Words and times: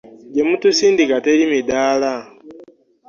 Gye 0.33 0.43
mutusindika 0.49 1.15
teri 1.25 1.43
midaala. 1.51 2.13